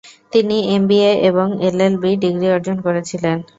তিনি 0.31 0.57
এমবিএ 0.75 1.11
এবং 1.29 1.47
এলএলবি 1.67 2.11
ডিগ্রি 2.23 2.47
অর্জন 2.51 2.77
করেছিলেন। 2.85 3.37